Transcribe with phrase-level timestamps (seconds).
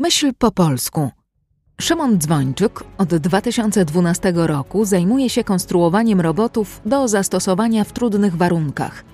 [0.00, 1.10] Myśl po polsku.
[1.80, 9.04] Szymon Dzwończyk od 2012 roku zajmuje się konstruowaniem robotów do zastosowania w trudnych warunkach.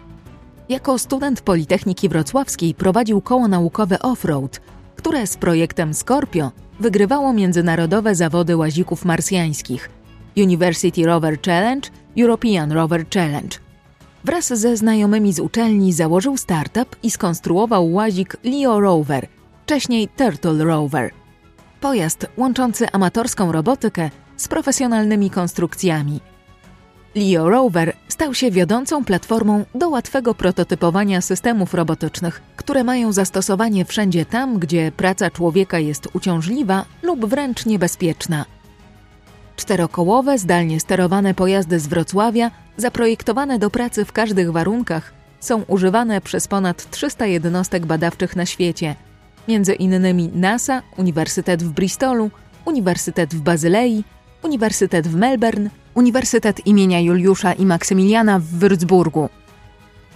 [0.69, 4.61] Jako student Politechniki Wrocławskiej prowadził koło naukowe Offroad,
[4.97, 9.91] które z projektem Scorpio wygrywało międzynarodowe zawody łazików marsjańskich
[10.37, 13.59] University Rover Challenge, European Rover Challenge.
[14.25, 19.29] Wraz ze znajomymi z uczelni założył startup i skonstruował łazik Leo Rover–
[19.65, 21.11] wcześniej Turtle Rover.
[21.81, 26.21] Pojazd łączący amatorską robotykę z profesjonalnymi konstrukcjami.
[27.15, 34.27] Leo Rover stał się wiodącą platformą do łatwego prototypowania systemów robotycznych, które mają zastosowanie wszędzie
[34.27, 38.45] tam, gdzie praca człowieka jest uciążliwa lub wręcz niebezpieczna.
[39.57, 46.49] Czterokołowe, zdalnie sterowane pojazdy z Wrocławia, zaprojektowane do pracy w każdych warunkach, są używane przez
[46.49, 48.95] ponad 300 jednostek badawczych na świecie–
[49.49, 52.31] między innymi NASA, Uniwersytet w Bristolu,
[52.65, 54.05] Uniwersytet w Bazylei,
[54.43, 59.29] Uniwersytet w Melbourne, Uniwersytet imienia Juliusza i Maksymiliana w Würzburgu.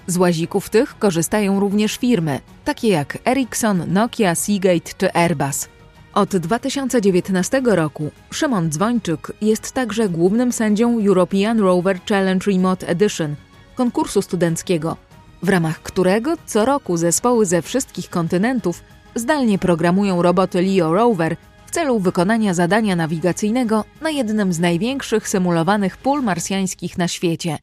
[0.06, 5.68] Z łazików tych korzystają również firmy, takie jak Ericsson, Nokia, Seagate czy Airbus.
[6.14, 13.34] Od 2019 roku Szymon Dzwończyk jest także głównym sędzią European Rover Challenge Remote Edition,
[13.74, 14.96] konkursu studenckiego,
[15.42, 18.82] w ramach którego co roku zespoły ze wszystkich kontynentów
[19.18, 25.96] zdalnie programują roboty Leo Rover w celu wykonania zadania nawigacyjnego na jednym z największych symulowanych
[25.96, 27.58] pól marsjańskich na świecie.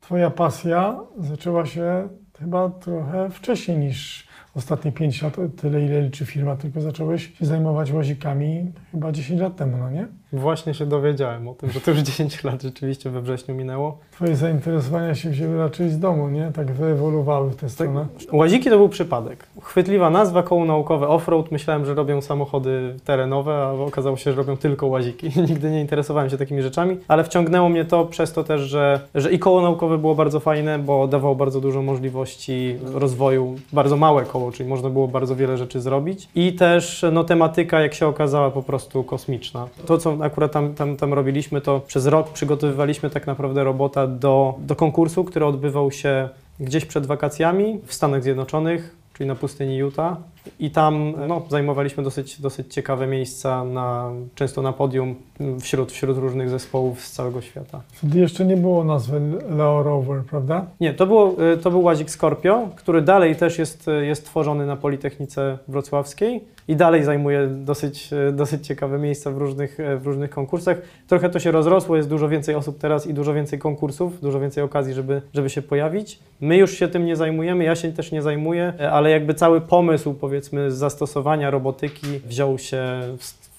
[0.00, 6.56] Twoja pasja zaczęła się chyba trochę wcześniej niż ostatnie 5 lat, tyle ile liczy firma,
[6.56, 10.08] tylko zacząłeś się zajmować łazikami chyba 10 lat temu, no nie?
[10.32, 13.98] Właśnie się dowiedziałem o tym, że to już 10 lat rzeczywiście we wrześniu minęło.
[14.10, 16.52] Twoje zainteresowania się wzięły raczej z domu, nie?
[16.54, 18.06] Tak wyewoluowały w tę tak, stronę.
[18.32, 19.46] Łaziki to był przypadek.
[19.62, 21.44] Chwytliwa nazwa, koło naukowe off-road.
[21.50, 25.30] Myślałem, że robią samochody terenowe, a okazało się, że robią tylko łaziki.
[25.48, 29.32] Nigdy nie interesowałem się takimi rzeczami, ale wciągnęło mnie to przez to też, że, że
[29.32, 33.54] i koło naukowe było bardzo fajne, bo dawało bardzo dużo możliwości rozwoju.
[33.72, 36.28] Bardzo małe koło, czyli można było bardzo wiele rzeczy zrobić.
[36.34, 39.68] I też no, tematyka, jak się okazała, po prostu kosmiczna.
[39.86, 44.54] To, co akurat tam, tam, tam robiliśmy, to przez rok przygotowywaliśmy tak naprawdę robota do,
[44.58, 46.28] do konkursu, który odbywał się
[46.60, 50.16] gdzieś przed wakacjami w Stanach Zjednoczonych, czyli na pustyni Utah.
[50.60, 55.14] I tam no, zajmowaliśmy dosyć, dosyć ciekawe miejsca, na, często na podium
[55.60, 57.80] wśród, wśród różnych zespołów z całego świata.
[57.92, 59.20] Wtedy jeszcze nie było nazwy
[59.50, 60.66] Leo Rover, prawda?
[60.80, 64.76] Nie, to, było, y, to był łazik Scorpio, który dalej też jest, jest tworzony na
[64.76, 70.30] Politechnice Wrocławskiej i dalej zajmuje dosyć, y, dosyć ciekawe miejsca w różnych, y, w różnych
[70.30, 70.78] konkursach.
[71.06, 74.64] Trochę to się rozrosło, jest dużo więcej osób teraz i dużo więcej konkursów, dużo więcej
[74.64, 76.18] okazji, żeby, żeby się pojawić.
[76.40, 80.14] My już się tym nie zajmujemy, ja się też nie zajmuję, ale jakby cały pomysł,
[80.14, 83.00] powiedzmy, powiedzmy zastosowania robotyki wziął się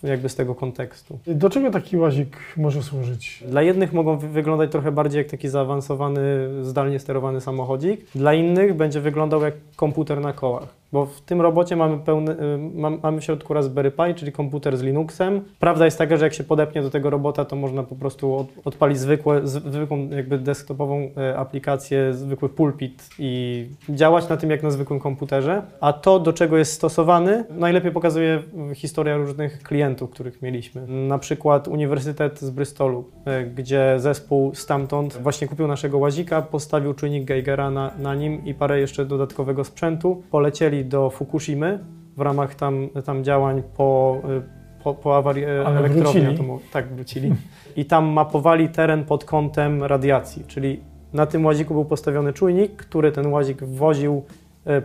[0.04, 1.20] jakby z tego kontekstu.
[1.28, 3.44] Do czego taki łazik może służyć?
[3.48, 9.02] Dla jednych mogą wyglądać trochę bardziej jak taki zaawansowany, zdalnie sterowany samochodzik, dla innych będzie
[9.02, 10.79] wyglądał jak komputer na kołach.
[10.92, 14.82] Bo w tym robocie mamy, pełny, y, mamy w środku Raspberry Pi, czyli komputer z
[14.82, 15.42] Linuxem.
[15.60, 19.00] Prawda jest taka, że jak się podepnie do tego robota, to można po prostu odpalić
[19.00, 25.00] zwykłe, zwykłą jakby desktopową y, aplikację, zwykły pulpit i działać na tym jak na zwykłym
[25.00, 25.62] komputerze.
[25.82, 28.44] A to, do czego jest stosowany, najlepiej pokazuje
[28.76, 30.88] historia różnych klientów, których mieliśmy.
[30.88, 33.06] Na przykład Uniwersytet z Bristolu,
[33.42, 38.54] y, gdzie zespół stamtąd właśnie kupił naszego łazika, postawił czujnik Geigera na, na nim i
[38.54, 40.24] parę jeszcze dodatkowego sprzętu.
[40.32, 41.80] Polecieli do Fukushimy
[42.18, 46.66] w ramach tam, tam działań po, y, po, po awarii e, Ale elektrowni atomowej.
[46.72, 47.34] Tak, wrócili.
[47.76, 50.80] I tam mapowali teren pod kątem radiacji, czyli
[51.14, 54.24] na tym łaziku był postawiony czujnik, który ten łazik wwoził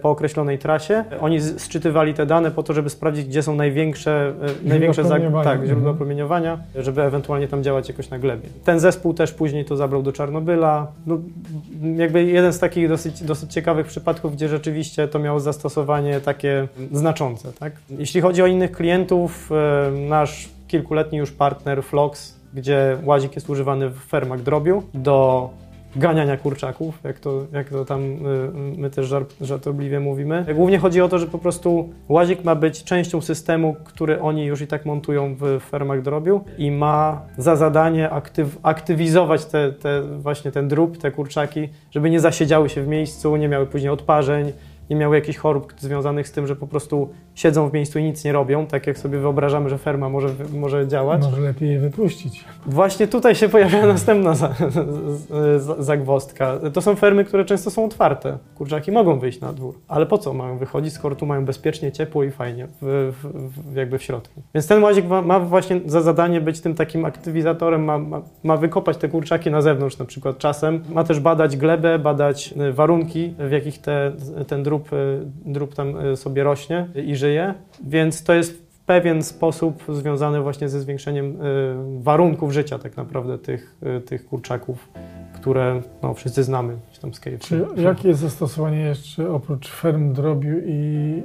[0.03, 1.05] po określonej trasie.
[1.21, 5.91] Oni sczytywali te dane po to, żeby sprawdzić, gdzie są największe, e, największe tak, źródła
[5.91, 5.97] mhm.
[5.97, 8.49] promieniowania, żeby ewentualnie tam działać jakoś na glebie.
[8.65, 10.87] Ten zespół też później to zabrał do Czarnobyla.
[11.07, 11.19] No,
[11.97, 17.53] jakby jeden z takich dosyć, dosyć ciekawych przypadków, gdzie rzeczywiście to miało zastosowanie takie znaczące.
[17.53, 17.73] Tak?
[17.91, 23.89] Jeśli chodzi o innych klientów, e, nasz kilkuletni już partner Flox, gdzie łazik jest używany
[23.89, 25.51] w fermach drobiu do
[25.97, 28.17] ganiania kurczaków, jak to, jak to tam y,
[28.77, 30.47] my też żart, żartobliwie mówimy.
[30.55, 34.61] Głównie chodzi o to, że po prostu łazik ma być częścią systemu, który oni już
[34.61, 40.53] i tak montują w fermach drobiu i ma za zadanie aktyw, aktywizować te, te, właśnie
[40.53, 44.53] ten drób, te kurczaki, żeby nie zasiedziały się w miejscu, nie miały później odparzeń,
[44.91, 48.25] nie miały jakichś chorób związanych z tym, że po prostu siedzą w miejscu i nic
[48.25, 51.23] nie robią, tak jak sobie wyobrażamy, że ferma może, może działać.
[51.23, 52.45] Może lepiej je wypuścić.
[52.67, 54.55] Właśnie tutaj się pojawia następna za,
[55.59, 56.59] za, zagwostka.
[56.73, 58.39] To są fermy, które często są otwarte.
[58.55, 62.25] Kurczaki mogą wyjść na dwór, ale po co mają wychodzić, skoro tu mają bezpiecznie, ciepło
[62.25, 64.43] i fajnie w, w, w jakby w środku.
[64.55, 68.57] Więc ten łazik ma, ma, właśnie za zadanie być tym takim aktywizatorem, ma, ma, ma
[68.57, 70.83] wykopać te kurczaki na zewnątrz na przykład czasem.
[70.89, 74.13] Ma też badać glebę, badać y, warunki, w jakich te,
[74.47, 77.55] ten drób, y, drób tam y, sobie rośnie i żyje.
[77.87, 81.39] Więc to jest w pewien sposób związany właśnie ze zwiększeniem
[81.99, 83.77] warunków życia tak naprawdę tych,
[84.07, 84.89] tych kurczaków,
[85.35, 87.39] które no, wszyscy znamy tam z KFC.
[87.39, 91.23] Czy jakie jest zastosowanie jeszcze oprócz ferm drobiu i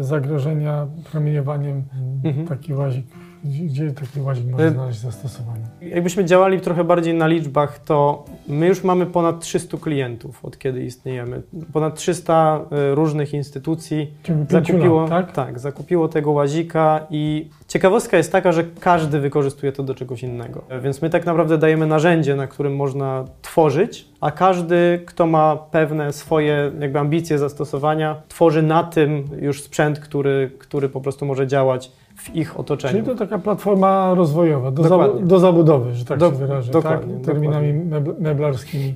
[0.00, 1.82] y, zagrożenia promieniowaniem
[2.24, 2.46] mhm.
[2.46, 3.06] taki łazik
[3.44, 5.64] gdzie taki łazik może znaleźć zastosowanie?
[5.80, 10.84] Jakbyśmy działali trochę bardziej na liczbach, to my już mamy ponad 300 klientów od kiedy
[10.84, 11.42] istniejemy.
[11.72, 12.60] Ponad 300
[12.92, 14.14] y, różnych instytucji
[14.50, 15.32] zakupiło, lat, tak?
[15.32, 20.64] tak, zakupiło tego łazika i ciekawostka jest taka, że każdy wykorzystuje to do czegoś innego.
[20.82, 26.12] Więc my tak naprawdę dajemy narzędzie, na którym można tworzyć, a każdy, kto ma pewne
[26.12, 31.92] swoje jakby ambicje zastosowania, tworzy na tym już sprzęt, który, który po prostu może działać
[32.16, 32.92] w ich otoczeniu.
[32.94, 37.14] Czyli to taka platforma rozwojowa, do, zabu do zabudowy, że tak do, się wyrażę, dokładnie,
[37.14, 37.24] tak?
[37.24, 38.24] terminami dokładnie.
[38.24, 38.94] meblarskimi.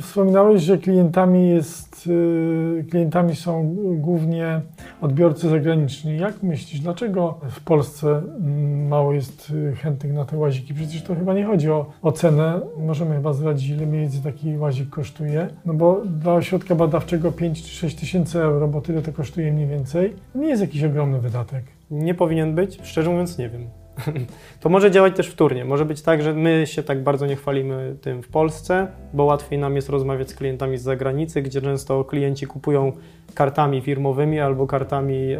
[0.00, 4.60] Wspominałeś, że klientami, jest, y, klientami są głównie
[5.00, 6.18] odbiorcy zagraniczni.
[6.18, 10.74] Jak myślisz, dlaczego w Polsce mm, mało jest y, chętnych na te łaziki?
[10.74, 12.60] Przecież to chyba nie chodzi o, o cenę.
[12.78, 15.48] Możemy chyba zdradzić, ile mniej więcej taki łazik kosztuje.
[15.66, 19.66] No bo dla ośrodka badawczego 5 czy 6 tysięcy euro, bo tyle to kosztuje mniej
[19.66, 21.73] więcej, nie jest jakiś ogromny wydatek.
[21.94, 22.78] Nie powinien być?
[22.82, 23.66] Szczerze mówiąc, nie wiem.
[24.60, 25.64] To może działać też wtórnie.
[25.64, 29.58] Może być tak, że my się tak bardzo nie chwalimy tym w Polsce, bo łatwiej
[29.58, 32.92] nam jest rozmawiać z klientami z zagranicy, gdzie często klienci kupują
[33.34, 35.38] kartami firmowymi albo kartami e,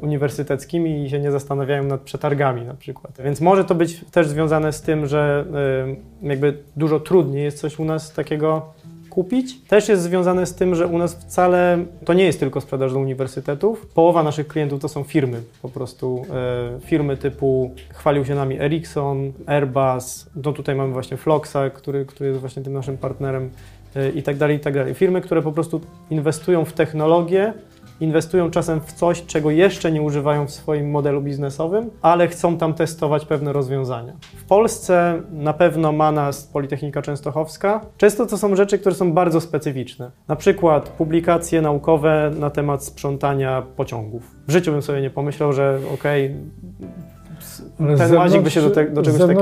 [0.00, 3.18] uniwersyteckimi i się nie zastanawiają nad przetargami na przykład.
[3.24, 5.44] Więc może to być też związane z tym, że
[6.22, 8.72] e, jakby dużo trudniej jest coś u nas takiego
[9.08, 9.60] kupić.
[9.60, 12.98] Też jest związane z tym, że u nas wcale to nie jest tylko sprzedaż do
[12.98, 13.86] uniwersytetów.
[13.86, 19.32] Połowa naszych klientów to są firmy, po prostu e, firmy typu chwalił się nami Ericsson,
[19.46, 23.50] Airbus, no tutaj mamy właśnie Floxa, który, który jest właśnie tym naszym partnerem
[23.96, 24.94] e, i tak dalej, i tak dalej.
[24.94, 25.80] Firmy, które po prostu
[26.10, 27.52] inwestują w technologię,
[28.00, 32.74] inwestują czasem w coś, czego jeszcze nie używają w swoim modelu biznesowym, ale chcą tam
[32.74, 34.12] testować pewne rozwiązania.
[34.36, 37.80] W Polsce na pewno ma nas Politechnika Częstochowska.
[37.96, 40.10] Często to są rzeczy, które są bardzo specyficzne.
[40.28, 44.22] Na przykład publikacje naukowe na temat sprzątania pociągów.
[44.48, 47.08] W życiu bym sobie nie pomyślał, że okej, okay,
[47.98, 49.40] ten łazik by się do, te, do czegoś takiego...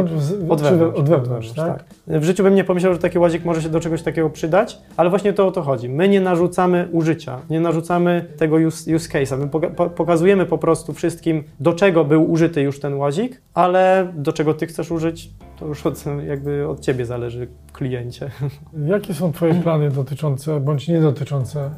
[0.48, 1.84] Od wewnątrz, od wewnątrz tak?
[2.06, 2.20] tak?
[2.20, 5.10] W życiu bym nie pomyślał, że taki łazik może się do czegoś takiego przydać, ale
[5.10, 5.88] właśnie to o to chodzi.
[5.88, 9.38] My nie narzucamy użycia, nie narzucamy tego use, use case'a.
[9.38, 14.32] My poka pokazujemy po prostu wszystkim, do czego był użyty już ten łazik, ale do
[14.32, 18.31] czego ty chcesz użyć, to już od, jakby od ciebie zależy, kliencie.
[18.87, 21.70] Jakie są twoje plany dotyczące, bądź nie dotyczące e,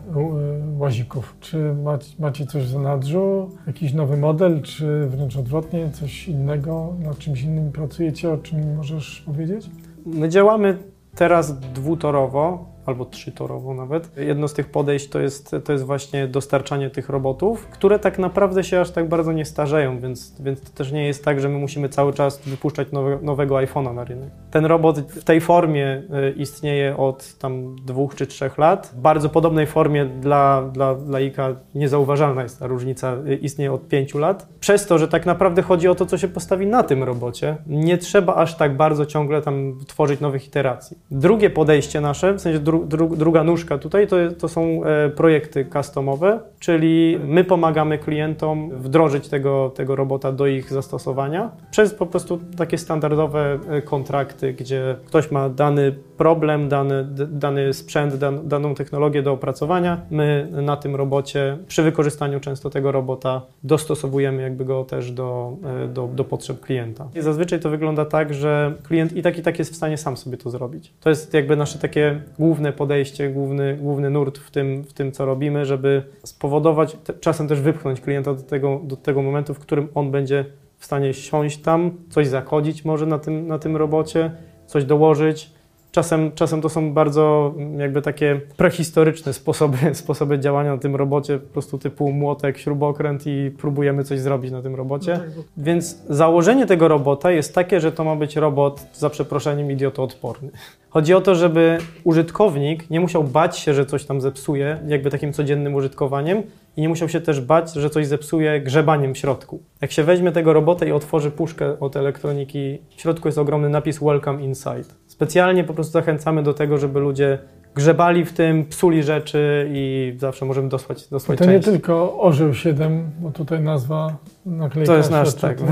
[0.79, 1.37] łazików?
[1.41, 1.75] Czy
[2.19, 7.73] macie coś w zanadrzu, jakiś nowy model, czy wręcz odwrotnie, coś innego, nad czymś innym
[7.73, 9.71] pracujecie, o czym możesz powiedzieć?
[10.07, 10.79] My działamy
[11.15, 14.17] teraz dwutorowo albo trzytorowo nawet.
[14.17, 18.64] Jedno z tych podejść to jest, to jest właśnie dostarczanie tych robotów, które tak naprawdę
[18.64, 21.58] się aż tak bardzo nie starzeją, więc, więc to też nie jest tak, że my
[21.58, 24.31] musimy cały czas wypuszczać nowe, nowego iPhone'a na rynek.
[24.50, 28.87] Ten robot w tej formie y, istnieje od tam dwóch czy trzech lat.
[28.96, 34.19] W bardzo podobnej formie dla, dla laika niezauważalna jest ta różnica, y, istnieje od pięciu
[34.19, 34.49] lat.
[34.61, 37.98] Przez to, że tak naprawdę chodzi o to, co się postawi na tym robocie, nie
[37.98, 40.98] trzeba aż tak bardzo ciągle tam tworzyć nowych iteracji.
[41.10, 45.67] Drugie podejście nasze, w sensie dru dru, druga nóżka tutaj to, to są e, projekty
[45.73, 52.41] customowe, czyli my pomagamy klientom wdrożyć tego, tego robota do ich zastosowania przez po prostu
[52.56, 59.23] takie standardowe e, kontrakty, gdzie ktoś ma dany problem, dany, dany sprzęt, dan, daną technologię
[59.23, 60.01] do opracowania.
[60.11, 65.89] My na tym robocie, przy wykorzystaniu często tego robota, dostosowujemy jakby go też do, e,
[65.89, 67.08] do, do potrzeb klienta.
[67.15, 70.17] I zazwyczaj to wygląda tak, że klient i tak i tak jest w stanie sam
[70.17, 70.93] sobie to zrobić.
[71.01, 75.27] To jest jakby nasze takie główne podejście, główny, główny nurt w tym, w tym, co
[75.27, 80.10] robimy, żeby spowodować, czasem też wypchnąć klienta do tego, do tego momentu, w którym on
[80.10, 80.44] będzie
[80.79, 84.31] w stanie siąść tam, coś zakodzić może na tym, na tym robocie,
[84.67, 85.51] coś dołożyć,
[85.93, 91.39] Czasem, czasem to są bardzo mm, jakby takie prehistoryczne sposoby, sposoby działania na tym robocie,
[91.39, 95.13] po prostu typu młotek, śrubokręt i próbujemy coś zrobić na tym robocie.
[95.13, 95.45] No tak.
[95.57, 100.51] Więc założenie tego robota jest takie, że to ma być robot, za przeproszeniem, idiotoodporny.
[100.91, 105.33] Chodzi o to, żeby użytkownik nie musiał bać się, że coś tam zepsuje, jakby takim
[105.33, 106.43] codziennym użytkowaniem,
[106.77, 109.63] i nie musiał się też bać, że coś zepsuje grzebaniem w środku.
[109.81, 113.99] Jak się weźmie tego robota i otworzy puszkę od elektroniki, w środku jest ogromny napis
[113.99, 114.85] Welcome Inside.
[115.19, 117.39] Specjalnie po prostu zachęcamy do tego, żeby ludzie
[117.75, 121.65] grzebali w tym, psuli rzeczy i zawsze możemy dosłać, dosłać To nie część.
[121.65, 125.69] tylko Orzeł 7, bo tutaj nazwa naklejka To jest nasz, tak, tak.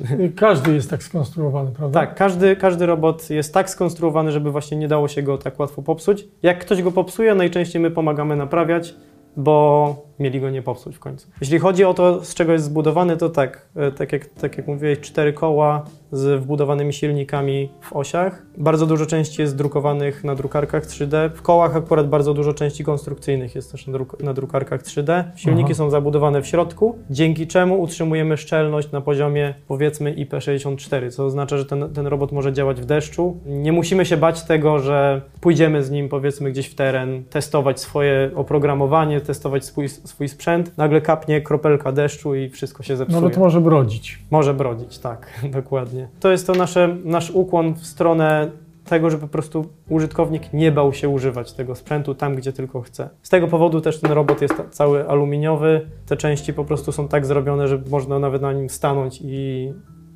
[0.36, 2.00] Każdy jest tak skonstruowany, prawda?
[2.00, 5.82] Tak, każdy, każdy robot jest tak skonstruowany, żeby właśnie nie dało się go tak łatwo
[5.82, 6.28] popsuć.
[6.42, 8.94] Jak ktoś go popsuje, najczęściej my pomagamy naprawiać,
[9.36, 11.28] bo mieli go nie popsuć w końcu.
[11.40, 14.66] Jeśli chodzi o to, z czego jest zbudowany, to tak, e, tak jak, tak jak
[14.66, 18.42] mówiłeś, cztery koła z wbudowanymi silnikami w osiach.
[18.56, 21.30] Bardzo dużo części jest drukowanych na drukarkach 3D.
[21.30, 25.24] W kołach akurat bardzo dużo części konstrukcyjnych jest też na, druk na drukarkach 3D.
[25.36, 25.74] Silniki Aha.
[25.74, 31.64] są zabudowane w środku, dzięki czemu utrzymujemy szczelność na poziomie powiedzmy IP64, co oznacza, że
[31.64, 33.36] ten, ten robot może działać w deszczu.
[33.46, 38.30] Nie musimy się bać tego, że pójdziemy z nim powiedzmy gdzieś w teren, testować swoje
[38.34, 43.20] oprogramowanie, testować swój, swój sprzęt, nagle kapnie kropelka deszczu i wszystko się zepsuje.
[43.20, 44.18] Nawet może brodzić.
[44.30, 46.08] Może brodzić, tak, dokładnie.
[46.20, 48.50] To jest to nasze, nasz ukłon w stronę
[48.88, 53.08] tego, że po prostu użytkownik nie bał się używać tego sprzętu tam, gdzie tylko chce.
[53.22, 55.90] Z tego powodu też ten robot jest cały aluminiowy.
[56.06, 59.72] Te części po prostu są tak zrobione, że można nawet na nim stanąć i,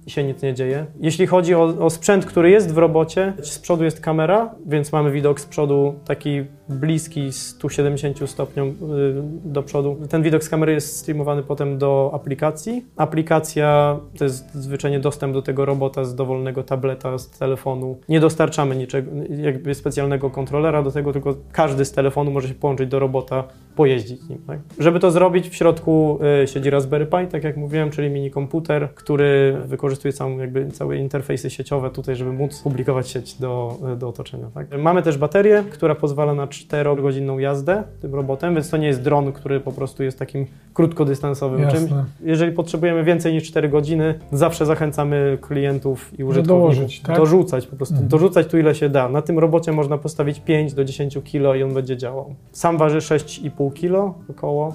[0.07, 0.87] i się nic nie dzieje.
[1.01, 5.11] Jeśli chodzi o, o sprzęt, który jest w robocie, z przodu jest kamera, więc mamy
[5.11, 8.75] widok z przodu taki bliski 170 stopniom y,
[9.45, 9.97] do przodu.
[10.09, 12.87] Ten widok z kamery jest streamowany potem do aplikacji.
[12.97, 17.99] Aplikacja to jest zwyczajnie dostęp do tego robota z dowolnego tableta, z telefonu.
[18.09, 22.89] Nie dostarczamy niczego, jakby specjalnego kontrolera do tego, tylko każdy z telefonu może się połączyć
[22.89, 23.45] do robota,
[23.77, 24.39] pojeździć nim.
[24.47, 24.59] Tak?
[24.79, 28.89] Żeby to zrobić, w środku y, siedzi Raspberry Pi, tak jak mówiłem, czyli mini komputer,
[28.95, 34.47] który wykorzystuje całą, jakby, całe interfejsy sieciowe tutaj, żeby móc publikować sieć do, do otoczenia.
[34.55, 34.67] Tak?
[34.79, 39.33] Mamy też baterię, która pozwala na 4-godzinną jazdę tym robotem, więc to nie jest dron,
[39.33, 41.83] który po prostu jest takim krótkodystansowym czymś.
[41.83, 42.05] Jasne.
[42.25, 47.17] Jeżeli potrzebujemy więcej niż 4 godziny, zawsze zachęcamy klientów i użytkowników dołożyć, tak?
[47.17, 48.09] dorzucać, po prostu Mhm.
[48.09, 49.09] dorzucać tu ile się da.
[49.09, 52.35] Na tym robocie można postawić 5 do 10 kg i on będzie działał.
[52.53, 54.75] Sam waży 6,5 kg około,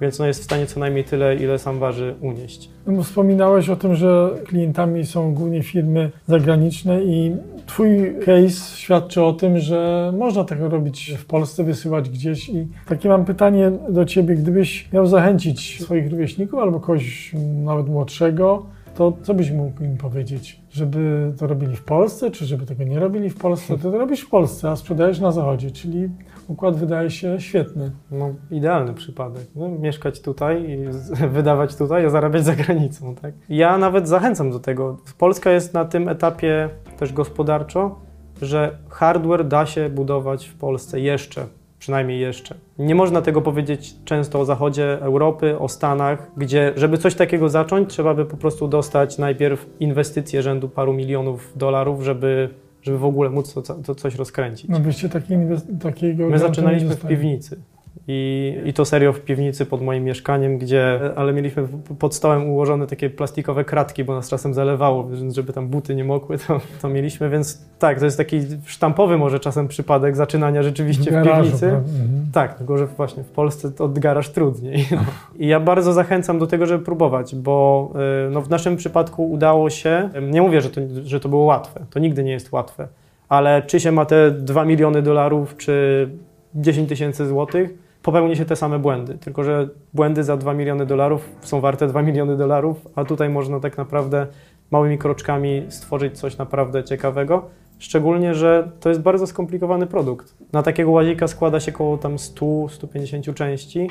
[0.00, 2.70] więc no jest w stanie co najmniej tyle, ile sam waży unieść.
[2.86, 7.36] No wspominałeś o tym, że klientami są głównie firmy zagraniczne i
[7.66, 13.08] twój case świadczy o tym, że można tego robić w Polsce, wysyłać gdzieś i takie
[13.08, 17.32] mam pytanie do ciebie, gdybyś miał zachęcić swoich rówieśników albo kogoś
[17.64, 20.60] nawet młodszego, to co byś mógł im powiedzieć?
[20.70, 23.76] Żeby to robili w Polsce, czy żeby tego nie robili w Polsce?
[23.76, 26.08] Ty to robisz w Polsce, a sprzedajesz na zachodzie, czyli
[26.48, 27.90] układ wydaje się świetny.
[28.10, 29.46] No, idealny przypadek.
[29.56, 30.78] No, mieszkać tutaj,
[31.36, 33.14] wydawać tutaj, a zarabiać za granicą.
[33.14, 33.34] Tak?
[33.48, 34.96] Ja nawet zachęcam do tego.
[35.18, 37.98] Polska jest na tym etapie też gospodarczo,
[38.42, 41.46] że hardware da się budować w Polsce jeszcze,
[41.78, 42.54] przynajmniej jeszcze.
[42.78, 47.90] Nie można tego powiedzieć często o zachodzie Europy, o Stanach, gdzie żeby coś takiego zacząć,
[47.90, 52.48] trzeba by po prostu dostać najpierw inwestycje rzędu paru milionów dolarów, żeby,
[52.82, 54.70] żeby w ogóle móc to, to coś rozkręcić.
[54.70, 55.34] No byście taki
[55.80, 56.28] takiego...
[56.28, 57.60] My zaczynaliśmy w piwnicy.
[58.10, 62.50] I, I to serio w piwnicy pod moim mieszkaniem, gdzie, ale mieliśmy w- pod stołem
[62.50, 66.60] ułożone takie plastikowe kratki, bo nas czasem zalewało, więc żeby tam buty nie mokły, to,
[66.82, 71.42] to mieliśmy, więc tak, to jest taki sztampowy może czasem przypadek zaczynania rzeczywiście w, garażu,
[71.42, 71.66] piwnicy.
[71.68, 71.88] prawda?
[71.90, 72.26] Mhm.
[72.32, 74.86] Tak, tylko że właśnie w Polsce to od garaż trudniej.
[74.92, 74.98] No.
[75.38, 77.90] I ja bardzo zachęcam do tego, żeby próbować, bo
[78.26, 81.44] y, no, w naszym przypadku udało się, y, nie mówię, że to, że to było
[81.44, 82.88] łatwe, to nigdy nie jest łatwe,
[83.28, 86.08] ale czy się ma te 2 miliony dolarów, czy
[86.54, 91.28] 10 tysięcy złotych, popełni się te same błędy, tylko że błędy za 2 miliony dolarów
[91.40, 94.26] są warte 2 miliony dolarów, a tutaj można tak naprawdę
[94.70, 97.42] małymi kroczkami stworzyć coś naprawdę ciekawego.
[97.78, 100.34] Szczególnie, że to jest bardzo skomplikowany produkt.
[100.52, 103.88] Na takiego łazika składa się około tam 100-150 części,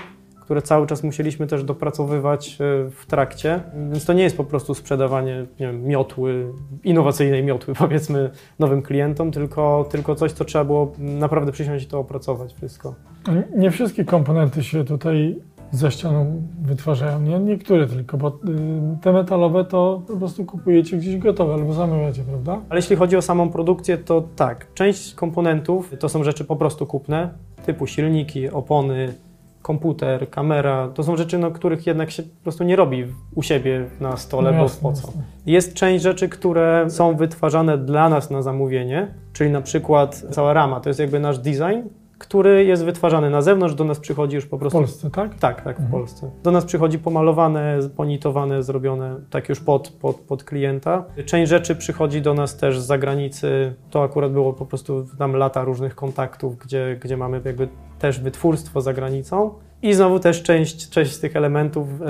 [0.47, 3.59] które cały czas musieliśmy też dopracowywać e, w trakcie,
[3.91, 9.31] więc to nie jest po prostu sprzedawanie nie wiem, miotły, innowacyjnej miotły powiedzmy nowym klientom,
[9.31, 12.95] tylko, tylko coś, co trzeba było naprawdę przysiąść i to opracować wszystko.
[13.55, 15.35] Nie wszystkie komponenty się tutaj
[15.71, 17.39] ze ścianą wytwarzają, nie?
[17.39, 18.31] Niektóre tylko, bo y,
[19.01, 22.61] te metalowe to po prostu kupujecie gdzieś gotowe albo zamawiacie, prawda?
[22.69, 26.85] Ale jeśli chodzi o samą produkcję, to tak, część komponentów to są rzeczy po prostu
[26.85, 27.29] kupne,
[27.65, 29.13] typu silniki, opony,
[29.67, 30.87] komputer, kamera.
[30.93, 33.05] To są rzeczy, no, których jednak się po prostu nie robi
[33.35, 35.07] u siebie na stole, No bo jasne, po co.
[35.07, 35.21] jasne.
[35.45, 40.79] Jest część rzeczy, które są wytwarzane dla nas na zamówienie, czyli na przykład cała rama,
[40.79, 41.79] to jest jakby nasz design,
[42.17, 45.35] który jest wytwarzany na zewnątrz, do nas przychodzi już po W prostu Polsce, tak?
[45.35, 45.91] tak, tak, w Mhm.
[45.91, 46.29] Polsce.
[46.43, 51.05] Do nas przychodzi pomalowane, ponitowane, zrobione tak już pod, pod, pod klienta.
[51.25, 53.73] Część rzeczy przychodzi do nas też z zagranicy.
[53.89, 57.67] To akurat było po prostu tam lata różnych kontaktów, gdzie, gdzie mamy jakby
[57.99, 59.51] też wytwórstwo za granicą.
[59.81, 62.05] I znowu też część, część z tych elementów e,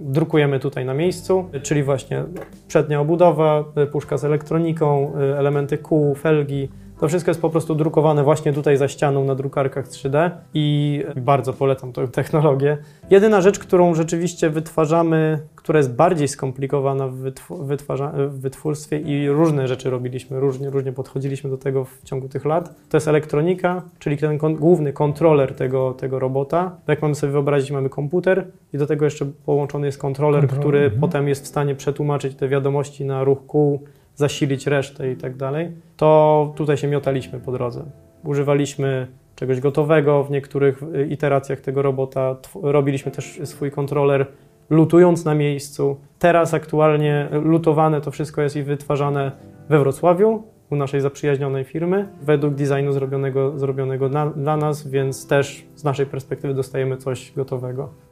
[0.00, 2.24] drukujemy tutaj na miejscu, czyli właśnie
[2.68, 6.68] przednia obudowa, e, puszka z elektroniką, e, elementy kół, felgi.
[7.02, 11.52] To wszystko jest po prostu drukowane właśnie tutaj za ścianą na drukarkach 3D i bardzo
[11.52, 12.78] polecam tę technologię.
[13.10, 19.68] Jedyna rzecz, którą rzeczywiście wytwarzamy, która jest bardziej skomplikowana w, wytwarza- w wytwórstwie i różne
[19.68, 24.16] rzeczy robiliśmy, różnie, różnie podchodziliśmy do tego w ciągu tych lat, to jest elektronika, czyli
[24.16, 26.76] ten kon- główny kontroler tego, tego robota.
[26.88, 30.78] Jak mamy sobie wyobrazić, mamy komputer i do tego jeszcze połączony jest kontroler, Kontroler, który
[30.78, 31.00] mhm.
[31.00, 33.80] potem jest w stanie przetłumaczyć te wiadomości na ruch kół,
[34.14, 37.84] zasilić resztę i tak dalej, to tutaj się miotaliśmy po drodze.
[38.24, 42.36] Używaliśmy czegoś gotowego w niektórych y, iteracjach tego robota.
[42.62, 44.26] Robiliśmy też swój kontroler
[44.70, 45.96] lutując na miejscu.
[46.18, 49.32] Teraz aktualnie lutowane to wszystko jest i wytwarzane
[49.68, 55.66] we Wrocławiu u naszej zaprzyjaźnionej firmy, według designu zrobionego, zrobionego na, dla nas, więc też
[55.74, 58.11] z naszej perspektywy dostajemy coś gotowego.